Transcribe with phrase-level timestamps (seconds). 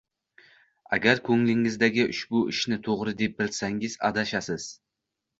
[0.95, 4.67] Agar ko`nglingizdagi ushbu ishni to`g`ri deb bilsangiz, adashasiz